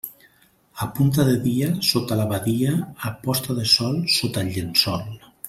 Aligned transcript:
A 0.85 0.85
punta 0.99 1.25
de 1.27 1.35
dia 1.43 1.67
sota 1.89 2.17
l'abadia, 2.21 2.73
a 3.11 3.13
posta 3.27 3.59
de 3.61 3.67
sol 3.75 4.01
sota 4.17 4.45
el 4.47 4.53
llençol. 4.59 5.07